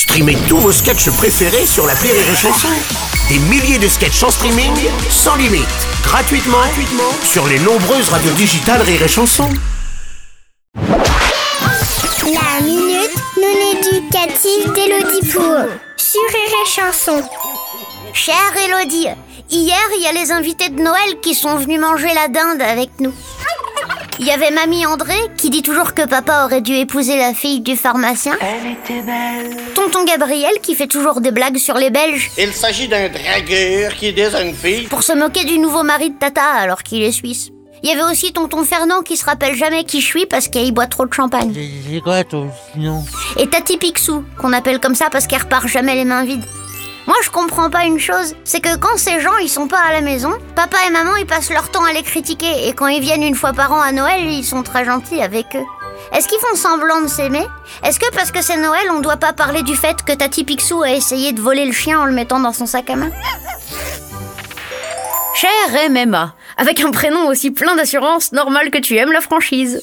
[0.00, 2.68] Streamez tous vos sketchs préférés sur la Rire et Chanson.
[3.28, 4.72] Des milliers de sketchs en streaming,
[5.10, 5.68] sans limite,
[6.02, 6.56] gratuitement,
[7.22, 9.50] sur les nombreuses radios digitales Rire et Chanson.
[10.74, 15.66] La minute non éducative d'Elodie Pour
[15.98, 17.22] sur Rire et Chanson.
[18.14, 19.08] Chère Elodie,
[19.50, 22.88] hier il y a les invités de Noël qui sont venus manger la dinde avec
[23.00, 23.12] nous.
[24.22, 27.60] Il y avait mamie André qui dit toujours que papa aurait dû épouser la fille
[27.60, 28.36] du pharmacien.
[28.42, 29.56] Elle était belle.
[29.74, 34.12] Tonton Gabriel qui fait toujours des blagues sur les Belges Il s'agit d'un dragueur qui
[34.12, 37.12] dit à une fille pour se moquer du nouveau mari de Tata alors qu'il est
[37.12, 37.48] suisse.
[37.82, 40.70] Il y avait aussi tonton Fernand qui se rappelle jamais qui je suis parce qu'il
[40.74, 41.54] boit trop de champagne.
[41.54, 43.02] C'est quoi ton sinon
[43.38, 46.44] Et Tati Picsou, qu'on appelle comme ça parce qu'elle repart jamais les mains vides.
[47.06, 49.92] Moi, je comprends pas une chose, c'est que quand ces gens ils sont pas à
[49.92, 53.00] la maison, papa et maman ils passent leur temps à les critiquer et quand ils
[53.00, 55.64] viennent une fois par an à Noël, ils sont très gentils avec eux.
[56.12, 57.46] Est-ce qu'ils font semblant de s'aimer?
[57.84, 60.82] Est-ce que parce que c'est Noël, on doit pas parler du fait que Tati Picsou
[60.82, 63.10] a essayé de voler le chien en le mettant dans son sac à main?
[65.34, 69.82] Cher MMA, avec un prénom aussi plein d'assurance, normal que tu aimes la franchise.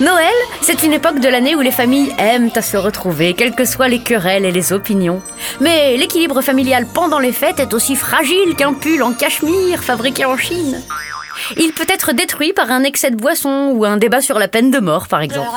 [0.00, 3.64] Noël, c'est une époque de l'année où les familles aiment à se retrouver, quelles que
[3.64, 5.22] soient les querelles et les opinions.
[5.60, 10.36] Mais l'équilibre familial pendant les fêtes est aussi fragile qu'un pull en cachemire fabriqué en
[10.36, 10.82] Chine.
[11.56, 14.70] Il peut être détruit par un excès de boisson ou un débat sur la peine
[14.70, 15.48] de mort, par exemple.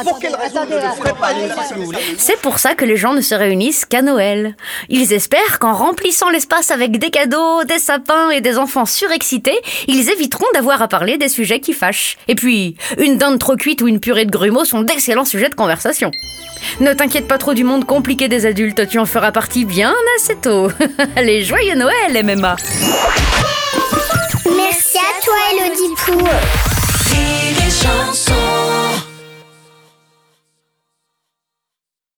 [2.17, 4.55] C'est pour ça que les gens ne se réunissent qu'à Noël.
[4.89, 9.57] Ils espèrent qu'en remplissant l'espace avec des cadeaux, des sapins et des enfants surexcités,
[9.87, 12.17] ils éviteront d'avoir à parler des sujets qui fâchent.
[12.27, 15.55] Et puis, une dinde trop cuite ou une purée de grumeaux sont d'excellents sujets de
[15.55, 16.11] conversation.
[16.79, 20.35] Ne t'inquiète pas trop du monde compliqué des adultes, tu en feras partie bien assez
[20.35, 20.69] tôt.
[21.15, 22.55] Allez, joyeux Noël, MMA
[25.97, 26.66] 酷。